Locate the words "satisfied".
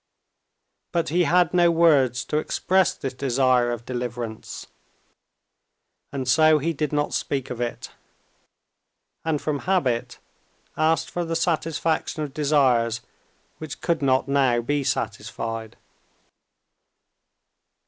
14.83-15.77